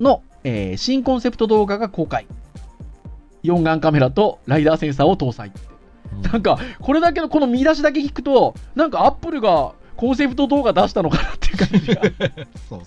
[0.00, 2.26] の、えー新コンセプト動画が公開。
[3.44, 5.60] 4眼カメラとライダーセンサーを搭載って。
[6.32, 12.02] なんか、これだけのこの見出しだけ聞くと、なんかアップルがコンセプト動画出したのかなっていう感じが
[12.68, 12.80] そう。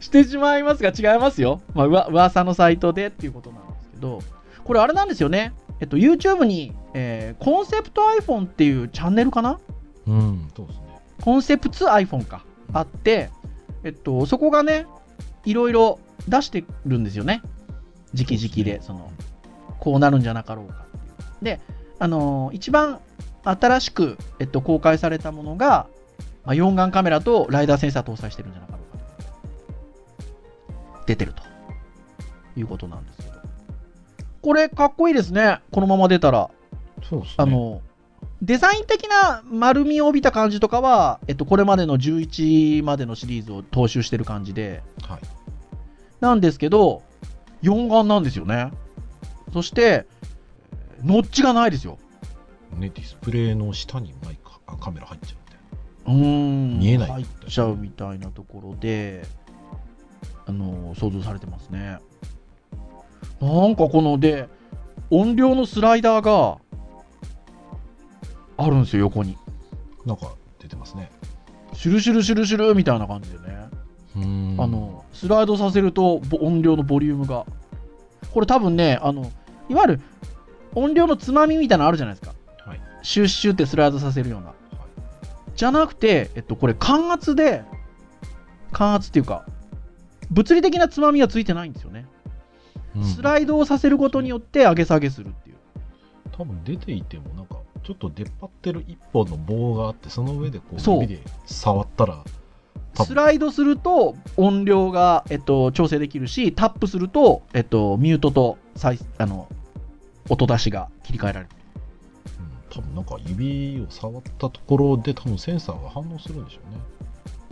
[0.00, 1.60] してしまいますが、違いますよ。
[1.74, 4.20] まあ、うわ噂のサイトでっていうことなんですけど、
[4.64, 5.52] これあれなんですよね。
[5.82, 9.58] えっと、YouTube に、えーコンセプト iPhone っていうチャンネルかな？
[10.06, 11.00] うん、そうですね。
[11.20, 12.44] コンセプツ iPhone か。
[12.72, 13.30] あって、
[13.82, 14.86] えっと、そこがね、
[15.44, 17.42] いろいろ出してるんですよね。
[18.14, 19.10] 直々で、その、
[19.80, 21.44] こうなるんじゃなかろうかっていう。
[21.44, 21.60] で、
[21.98, 23.00] あのー一番
[23.42, 25.88] 新しく、えっと、公開されたものが、
[26.44, 29.04] まあ、4眼カメラとライダーセンサー搭載してるんじゃなかろうか
[31.00, 31.06] と。
[31.06, 31.42] 出てると
[32.56, 33.21] いうことなんです。
[34.42, 35.60] これ、かっこいいですね。
[35.70, 36.50] このまま出たら。
[37.08, 37.34] そうですね。
[37.38, 37.80] あの、
[38.42, 45.20] デザイン的な丸みを帯びた感じとかは、えっと、これまでの11までのシリーズを踏襲してる感じで、はい。
[46.20, 47.02] なんですけど、
[47.62, 48.72] 4眼なんですよね。
[49.52, 50.06] そして、
[51.04, 51.98] ノッチがないですよ。
[52.76, 56.20] ね、ディスプレイの下にマイク、あカメラ入っちゃうみたいな。
[56.20, 56.78] うーん。
[56.80, 59.24] 見えない入っちゃうみたいなところで、
[60.46, 61.98] あの、想像されてますね。
[63.40, 64.48] なんかこの、で、
[65.10, 66.58] 音量のスライダーが、
[68.56, 69.36] あるんですよ、横に。
[70.06, 71.10] なんか出てますね。
[71.74, 73.68] シュルシュルシュルシュルみたいな感じでね。
[74.14, 77.46] あ、の、スライドさせるとぼ音量のボリュームが。
[78.32, 79.30] これ多分ね、あの、
[79.68, 80.00] いわゆる
[80.74, 82.34] 音量のつまみみたいなのあるじゃないですか。
[82.64, 82.80] はい。
[83.02, 84.48] シュッシュってスライドさせるような。
[84.48, 84.56] はい。
[85.54, 87.64] じゃなくて、えっと、これ感圧で、
[88.70, 89.44] 感圧っていうか、
[90.30, 92.06] 物理的なつまみはついてないんですよね。
[92.96, 93.04] うん。
[93.04, 95.56] スライドをさせることによって上げ下げするっていう。
[96.36, 100.98] 多分出ていてもなんかちょっと出っ張ってる一本の棒があってその上でこそう。
[100.98, 102.24] う指で触ったら
[102.94, 109.48] スライドすると音量が、えっと、調整できるし、タップすると、えっと、ミュートと再あの
[110.28, 111.48] 音出しが切り替えられる。
[112.38, 112.70] うん。
[112.70, 116.60] 多分なんか指を触ったところで多分センサーが反応するんでしょ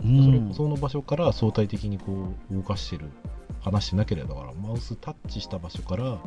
[0.03, 0.47] うね、うん。
[0.49, 3.05] それその場所から相対的にこう動かしてる
[3.59, 6.19] 話してなければだからマウスタッチした場所から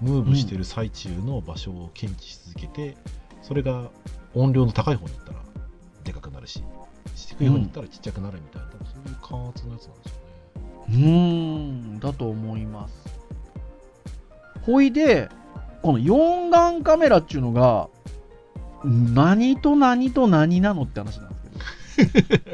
[0.00, 2.96] ムーブしてる最中の場所を検知し続けて、
[3.42, 3.90] それが
[4.34, 5.38] 音量の高い方に行ったら
[6.02, 6.62] でかくなるし
[7.14, 10.16] 低い方に行ったらちっちゃくなるみたいな、多分そういう感圧のやつなんでしょ
[10.88, 10.96] うね。
[10.96, 12.94] うーん、だと思います。
[14.62, 15.28] ほいで、
[15.82, 17.88] この4眼カメラっていうのが、
[18.84, 21.36] 何と何と何なのって話なんで
[22.06, 22.38] すけど。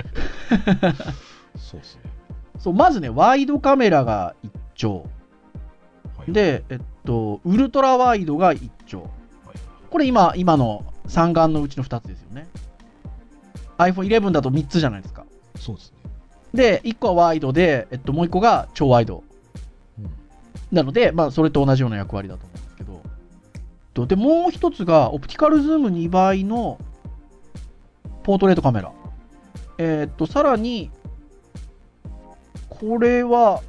[1.58, 2.07] そうですね。
[2.58, 5.06] そう、まずね、ワイドカメラが1丁。
[6.16, 9.02] はい、で、えっと、ウルトラワイドが1丁。
[9.02, 9.08] はい
[9.90, 12.46] これ今、今の3眼のうちの2つですよね。
[13.78, 15.24] iPhone11 だと3つじゃないですか。
[15.56, 15.98] そうですね。
[16.52, 19.24] で、1個はワイドで、えっと、もう1個が超ワイド。
[19.98, 20.10] うん
[20.70, 23.00] なので、まあ、それと同じような役割だと思うんですけど。
[23.94, 26.78] とで、もう一つが、オプティカルズーム2倍の
[28.22, 28.92] ポートレートカメラ。
[29.78, 30.90] えーっと、さらに、
[32.80, 33.62] これは、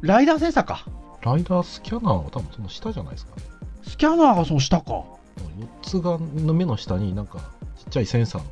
[0.00, 0.84] ライダーセンサーか。
[1.22, 3.42] ライダースキャナーは多分その下じゃないですかね。
[3.82, 4.92] スキャナーがその下か。
[4.92, 7.38] 4つがの目の下になんか
[7.76, 8.48] ちっちゃいセンサーの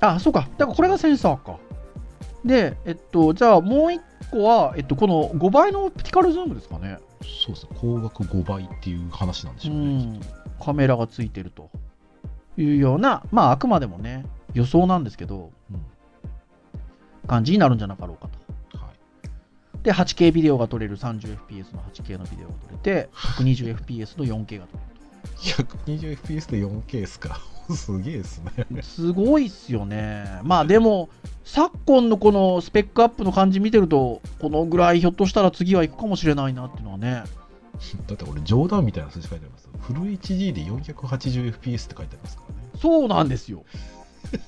[0.00, 0.48] あ、そうか。
[0.58, 1.56] だからこれがセンサーか。
[2.44, 6.98] で、えっと、じゃあもう一個は、えっと、この5倍のオプティカルズームですかね。
[7.22, 7.70] そうですね。
[7.74, 9.94] 光学5倍っていう話なんでしうょうね。
[10.18, 10.20] ん。
[10.62, 11.70] カメラがついてると
[12.58, 15.80] いうような、まあ、あくまでもね、予想なんですけど、うん
[17.26, 18.28] 感じになるんじゃなかろうか
[18.72, 18.78] と。
[18.78, 19.82] はい。
[19.82, 24.78] で、8K ビデオが撮れる 30fps の 8K のビデオが撮れて、120fps の 4K が撮
[25.64, 27.40] 120fps で 4K ですか？
[27.74, 28.52] すげえですね。
[28.56, 28.82] れる。
[28.82, 30.24] すごいっすよね。
[30.42, 31.08] まあでも、
[31.44, 37.24] 昨今のこのスペックアップの感じ見てると、このぐらいひょっとしたら次は行くかもしれないなっていうのはね。
[38.06, 39.68] だって俺冗談みたいな数字書いてあります。
[39.80, 42.68] フル HD で 480fps って書いてありますからね。
[42.80, 43.64] そうなんですよ。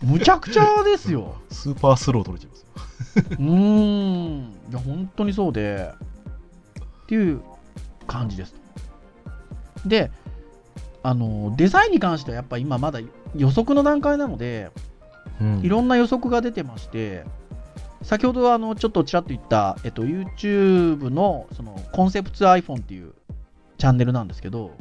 [0.02, 1.36] むちゃくちゃですよ。
[1.50, 3.36] スーパースロー取れちゃいますよ。
[3.38, 4.52] うーん。
[4.70, 5.92] いや、本当にそうで、
[7.04, 7.40] っていう
[8.06, 8.54] 感じです。
[9.86, 10.10] で、
[11.02, 13.00] あの、デザインに関してはやっぱ今まだ
[13.36, 14.70] 予測の段階なので、
[15.40, 17.24] うんいろんな予測が出てまして、
[18.02, 23.12] 先ほどあのちょっとちらっと言った、えっと、YouTube のそのコンセプツ iPhone っていう
[23.78, 24.72] チャンネルなんですけど、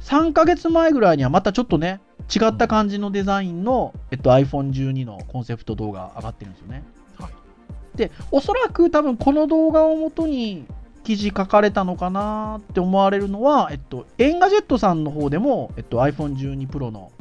[0.00, 2.00] 3ヶ月前ぐらいにはまたちょっとね、
[2.34, 6.84] 違った感じのデザインの、えっと、iPhone12 のコンセプト動画上がってるんですよね。
[7.18, 7.98] はい。
[7.98, 10.66] で、おそらく多分この動画をもとに
[11.04, 17.12] 記事書かれたのかなって思われるのは、えっと、エンガジェットさんの方でも、えっと、iPhone12 Pro の、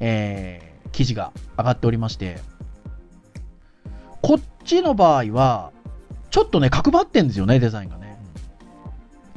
[0.00, 2.38] えー記事が上がっておりまして、
[4.20, 5.72] こっちの場合は、
[6.30, 8.18] ちょっとね、角張ってんですよね、デザインがね。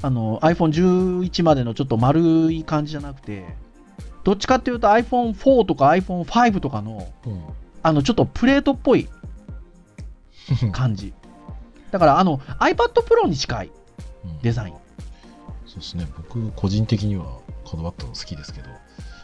[0.02, 3.46] あの、iPhone11 までのちょっと丸い感じじゃなくて、
[4.26, 7.44] どっちかっていうと iPhone4 とか iPhone5 とかの、うん。
[7.84, 9.08] あの、ちょっとプレートっぽい
[10.74, 11.14] 感じ。
[11.92, 13.72] だから、あの、iPad Pro に近い
[14.26, 14.74] うんデザイン。
[15.68, 16.08] そうですね。
[16.18, 17.26] 僕、個人的には
[17.64, 18.70] こだわったの好きですけど、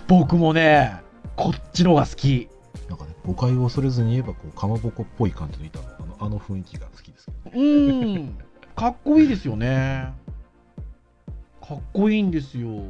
[0.07, 1.01] 僕もね、
[1.35, 2.47] こっちのが好き。
[2.87, 7.59] なんかね、誤解を恐れずに言えば、こう、かまぼこっぽい感じの板の、あのあの雰囲気が好きですけど。
[7.59, 8.37] うーん、
[8.75, 10.13] かっこいいですよね。
[11.67, 12.83] かっこいいんですよ。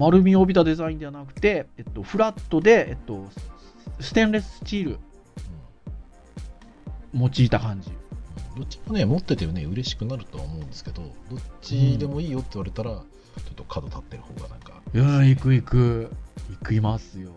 [0.00, 3.28] 丸みを帯びたデザインではなくて、えっと、フラットで、えっと、
[4.00, 4.98] ステンレススチール
[7.12, 7.90] 用いた感じ。
[8.56, 13.02] どっちもね、持っててね、嬉しくなるとは思うんですけど、どっちでもいいよって言われたら、ちょ
[13.50, 16.10] っと角立ってる方がなんか、いやー、行く行く。
[16.62, 17.34] 行きますよ。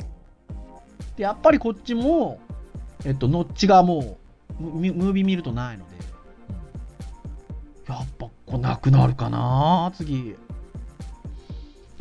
[1.17, 2.39] で、やっぱりこっちも、
[3.03, 4.17] えっと、ノッチがも
[4.57, 5.95] う、ムムービー見るとないので、
[7.89, 10.37] やっぱこうなくなるかな次。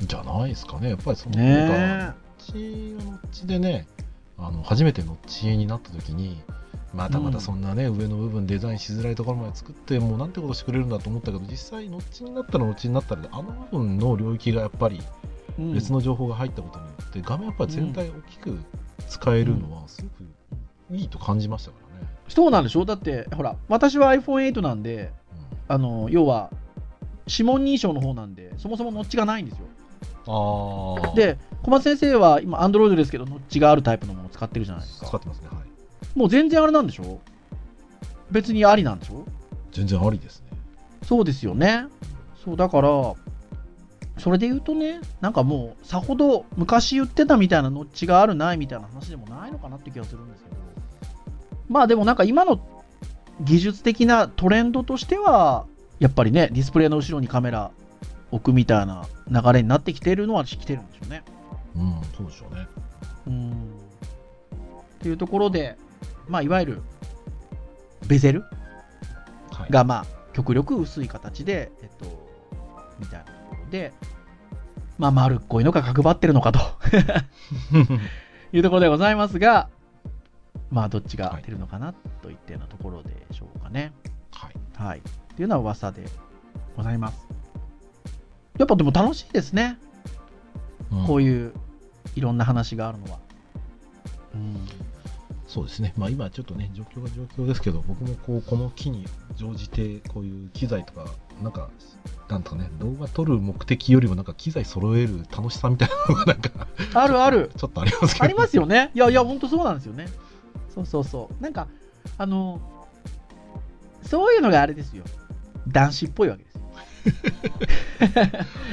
[0.06, 0.90] じゃないですかね。
[0.90, 1.78] やっぱりその、ねなんかえ。
[1.78, 3.86] ノッチはノッチでね、
[4.38, 6.40] あの初めてノッチになった時に、
[6.94, 15.00] まだまだそんなね、上の部分デザインしづらいところまで作って、もうなんてことしてくれるんだと思ったけど、実際ノッチになったらノッチになったらで、あの部分の領域がやっぱり
[15.58, 18.58] うん別の情報が入ったことによって、画面やっぱり全体大きく
[19.08, 20.24] 使えるのはすごく
[20.98, 22.08] いいと感じましたからね。
[22.28, 22.84] そうなんでしょ？
[22.84, 25.12] だって、ほら、私は iPhone8 なんで、
[25.68, 26.50] あの、要は、
[27.26, 29.66] 指紋認証の方なんで、そもそもノッチがないんですよ。
[30.26, 31.14] ああ。
[31.14, 35.06] で、小松先生は今、Android ですけど、ノッチがあるタイプのものを使ってるじゃないですか。
[35.06, 35.48] 使ってますね。
[35.48, 36.18] はい。
[36.18, 37.20] もう全然あれなんでしょ？
[38.30, 39.24] 別にありなんでしょ？
[39.72, 40.58] 全然ありですね。
[41.02, 41.86] そうですよね。
[42.44, 43.14] そう、だから、
[44.18, 50.56] それで言うとね、なんかもう、さほど昔言ってたみたいなノッチがあるないみたいな話でもないのかなって気がするんですけど。
[51.68, 52.60] まあでもなんか今の
[53.40, 55.66] 技術的なトレンドとしては、
[55.98, 57.70] やっぱりね、ディスプレイの後ろにカメラ
[58.32, 61.22] 置くみたいな流れになってきてるのは来てるんでしょうね。
[61.76, 62.66] うん、そうでしょうね。
[63.26, 63.50] うん。
[63.52, 63.54] っ
[65.00, 65.76] ていうところで、
[66.28, 66.82] まあいわゆる、
[68.08, 68.44] ベゼル
[69.52, 69.70] はい。
[69.70, 72.06] がまあ極力薄い形で、えっと、
[72.98, 73.92] みたいなところで、
[74.98, 76.60] まあ、丸っこいのか角張ってるのかと
[78.52, 79.68] いうところでございますが、
[80.70, 83.92] まあ、どっちが出るのかなといったようなところでしょうかね。
[84.30, 84.54] はい。
[84.74, 84.98] はい。
[84.98, 85.02] っ
[85.36, 86.04] ていうのは噂で
[86.76, 87.31] ございます。
[88.62, 89.76] やっぱでも楽しいですね。
[91.08, 91.30] こういう。
[91.32, 91.52] いう
[92.14, 93.18] いろんな話があるのは。
[94.34, 94.56] うん。
[95.48, 95.92] そうですね。
[95.96, 99.04] まあ今ちょっとね、状況が状況ですけど、僕もこう、この機に
[99.34, 101.06] 乗じて、こういう機材とか、
[101.42, 101.70] なんか、
[102.28, 107.50] なんとかね、動画撮る目的よりもなんか機材揃える楽しさみたいなのがなんか、あるある。
[107.58, 108.24] ちょっとありますけど。
[108.24, 108.92] ありますよね。
[108.94, 110.06] いやいや、ほんとそうなんですよね。
[110.72, 111.42] そうそうそう。
[111.42, 111.66] なんか、
[112.16, 112.60] あの、
[114.04, 115.02] そういうのがあれですよ。
[115.68, 116.61] 男子っぽいわけですよ。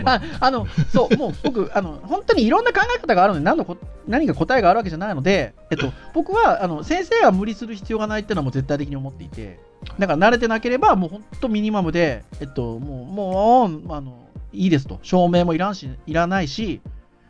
[0.05, 3.77] ああの、そう、もう僕、あの、本当にいろんな考え方があるので、何のこ
[4.07, 9.59] 何が答えがあるわけじゃないので、えっと、僕は、あの、先生は無理する必要がないっていうのはもう絶対的に思っていて、
[9.97, 14.99] だから慣れてなければ、もう本当ミニマムで、えっと、もう、もう、あの、いいですと。
[15.03, 16.81] 証明もいらんし、いらないし、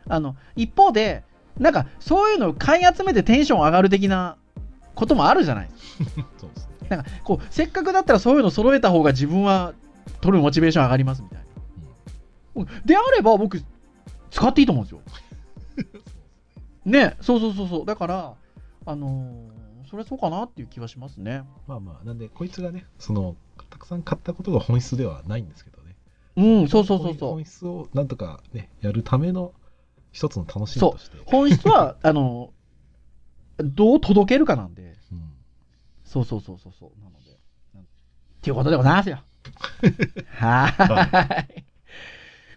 [0.08, 1.22] あの、一方で、
[1.58, 4.36] なんか、そういうのを買い集めてテンション上がる的な
[4.94, 5.68] こともあるじゃない
[6.38, 6.88] そうですね。
[6.88, 9.74] なんか、こう、せっかくだったらそういうの揃えた方が自分は
[10.20, 11.44] 取るモチベーション上がりますみたいな。
[12.56, 13.62] うんであれば僕、
[14.30, 15.00] 使っていいと思うんですよ。
[16.84, 17.86] ね、そうそうそうそう。
[17.86, 18.34] だから、
[18.86, 19.60] あのー
[19.90, 21.42] それはそうかなっていう気はしますね。
[21.66, 23.34] まあまあ、なんで、こいつがね、その、
[23.70, 25.96] たくさん買ったことが本質ではないんですけどね。
[26.36, 27.44] うん、そうそうそうそう本。
[27.44, 29.52] 質をなんとかね、やるための
[30.12, 31.16] 一つの楽しみとして。
[31.26, 32.52] 本質は、 あの
[33.58, 34.96] どう届けるかなんで。
[35.10, 35.32] うん
[36.04, 37.00] そうそうそうそうそう。
[37.00, 37.30] なので。
[37.30, 37.82] っ
[38.42, 39.18] ていうことでございますよ。
[40.38, 41.46] は。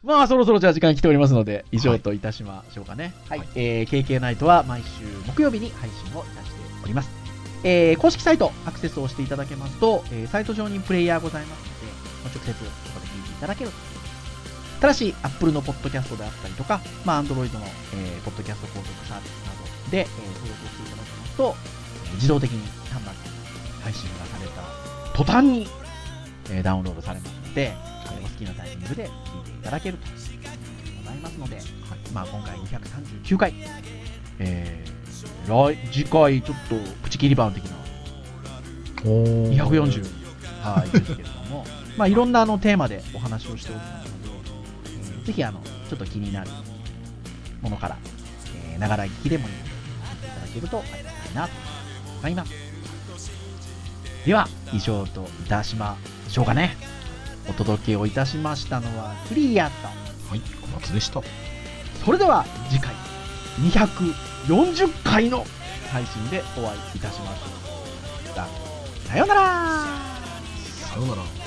[0.04, 3.14] まあ、そろそろじゃあ時間来ておりますので、以上といたしましょうかね。
[3.30, 3.40] はい。
[3.40, 7.10] はいえー、KK ナイトは毎週木曜日に配信をいたしております。
[7.64, 11.86] えー、公式サイトアクセスをしていただけますと、えーサイト上にプレイヤーございますので、
[12.26, 13.78] まあ直接そこで聞いていただけると。
[14.82, 17.62] ただし、Apple のポッドキャストであったりとか、まあ、Android の、
[17.94, 21.56] えーポッドキャスト購読サービスなどで、えー登録をしていただけますと、
[22.08, 22.60] えー自動的に
[22.92, 25.70] 端末に配信がされた途端に、
[26.52, 30.08] えーダウンロードされますので、えーお好きなタイミングで聞いていただけると
[31.04, 31.60] ございますので、
[32.14, 33.54] まあ、今回239回、
[34.40, 34.94] えー
[35.48, 37.76] 来次回ちょっとプチ切り版的な
[39.06, 40.04] おー240
[40.62, 41.66] はいですけれども、
[41.98, 44.30] まあ、いろんなあのテーマでお話をしておりますので、
[44.88, 46.50] えーぜひあのちょっと気になる
[47.62, 47.98] ものから、
[48.72, 51.54] えーながら聞きでもいいので聞いていただけるとありがたいなと
[52.20, 52.63] 思います。
[54.26, 55.98] では、以上といたしま
[56.30, 56.78] しょうかね。
[57.50, 59.88] お届けをいたしましたのはクリアと。
[60.30, 61.22] はい、小松でした。
[62.06, 62.94] それでは次回
[63.60, 65.46] 240回の
[65.92, 69.08] 配信でお会いいたしましょう。
[69.08, 69.42] さようなら
[70.66, 71.43] さようなら。